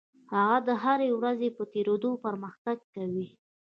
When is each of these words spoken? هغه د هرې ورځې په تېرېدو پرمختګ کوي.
هغه 0.33 0.57
د 0.67 0.69
هرې 0.83 1.09
ورځې 1.19 1.49
په 1.57 1.63
تېرېدو 1.73 2.11
پرمختګ 2.25 2.77
کوي. 2.95 3.27